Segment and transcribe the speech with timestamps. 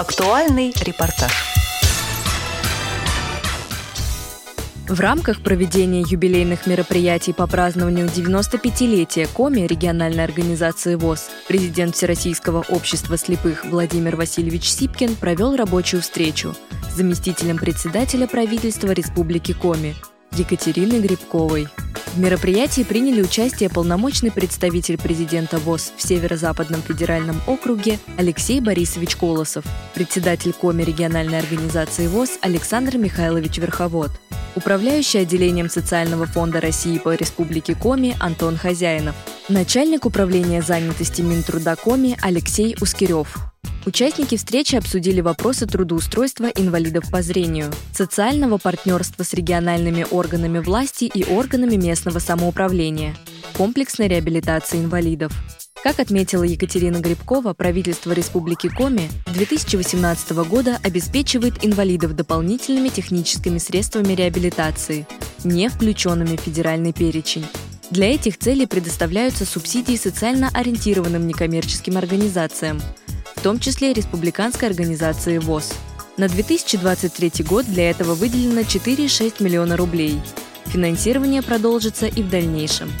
[0.00, 1.30] Актуальный репортаж.
[4.88, 13.18] В рамках проведения юбилейных мероприятий по празднованию 95-летия Коми региональной организации ВОЗ президент Всероссийского общества
[13.18, 16.54] слепых Владимир Васильевич Сипкин провел рабочую встречу
[16.90, 19.94] с заместителем председателя правительства Республики Коми
[20.32, 21.68] Екатериной Грибковой.
[22.14, 29.64] В мероприятии приняли участие полномочный представитель президента ВОЗ в Северо-Западном федеральном округе Алексей Борисович Колосов,
[29.94, 34.10] председатель Коми региональной организации ВОЗ Александр Михайлович Верховод,
[34.56, 39.14] управляющий отделением Социального фонда России по Республике Коми Антон Хозяинов,
[39.48, 43.49] начальник управления занятости Минтруда Коми Алексей Ускирев,
[43.86, 51.24] Участники встречи обсудили вопросы трудоустройства инвалидов по зрению, социального партнерства с региональными органами власти и
[51.24, 53.16] органами местного самоуправления,
[53.56, 55.32] комплексной реабилитации инвалидов.
[55.82, 65.06] Как отметила Екатерина Грибкова, правительство Республики Коми 2018 года обеспечивает инвалидов дополнительными техническими средствами реабилитации,
[65.42, 67.46] не включенными в федеральный перечень.
[67.90, 72.78] Для этих целей предоставляются субсидии социально ориентированным некоммерческим организациям–
[73.40, 75.72] в том числе республиканской организации ВОЗ.
[76.18, 80.20] На 2023 год для этого выделено 4,6 миллиона рублей.
[80.66, 82.92] Финансирование продолжится и в дальнейшем.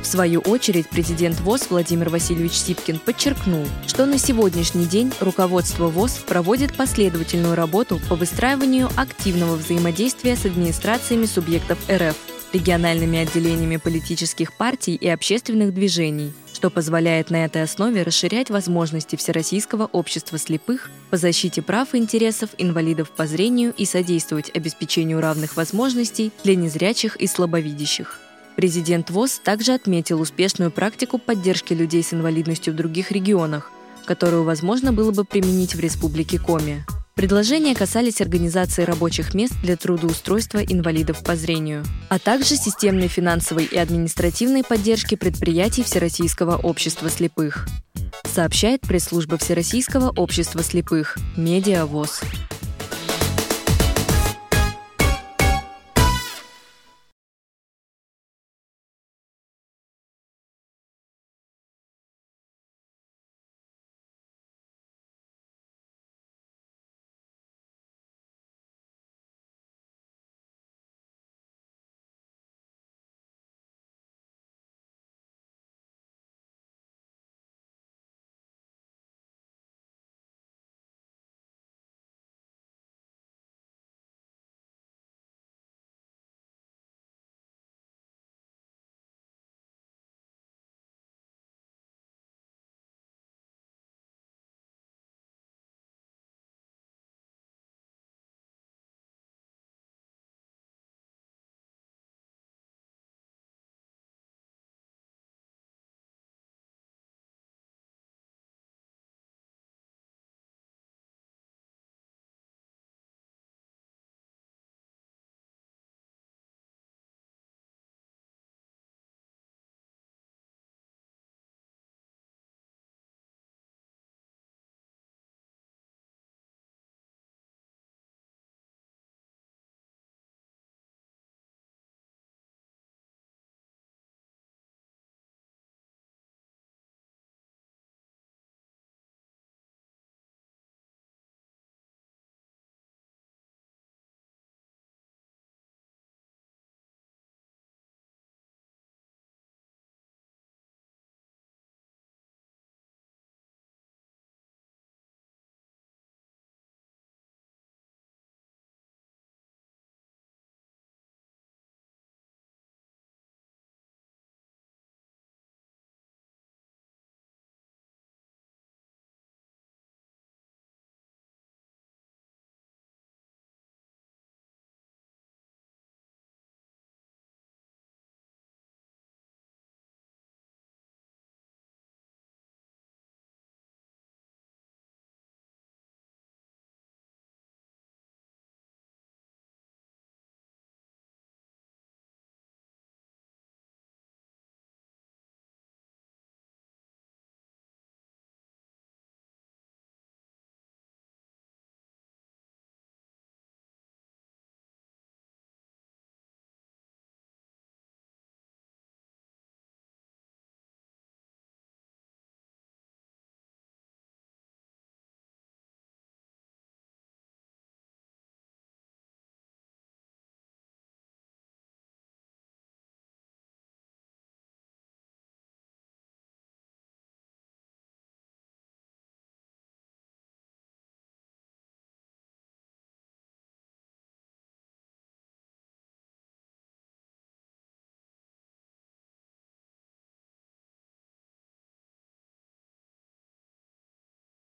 [0.00, 6.12] В свою очередь президент ВОЗ Владимир Васильевич Сипкин подчеркнул, что на сегодняшний день руководство ВОЗ
[6.28, 12.14] проводит последовательную работу по выстраиванию активного взаимодействия с администрациями субъектов РФ,
[12.52, 19.88] региональными отделениями политических партий и общественных движений, что позволяет на этой основе расширять возможности Всероссийского
[19.92, 26.32] общества слепых по защите прав и интересов инвалидов по зрению и содействовать обеспечению равных возможностей
[26.42, 28.18] для незрячих и слабовидящих.
[28.56, 33.70] Президент ВОЗ также отметил успешную практику поддержки людей с инвалидностью в других регионах,
[34.04, 36.84] которую возможно было бы применить в Республике Коми.
[37.18, 43.76] Предложения касались организации рабочих мест для трудоустройства инвалидов по зрению, а также системной финансовой и
[43.76, 47.66] административной поддержки предприятий Всероссийского общества слепых.
[48.22, 52.20] Сообщает пресс-служба Всероссийского общества слепых «Медиавоз».